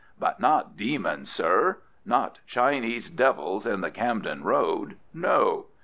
But 0.17 0.39
not 0.39 0.75
demons, 0.75 1.29
sir; 1.31 1.77
not 2.07 2.39
Chinese 2.47 3.11
devils 3.11 3.67
in 3.67 3.81
the 3.81 3.91
Camden 3.91 4.43
Road 4.43 4.97
no. 5.13 5.67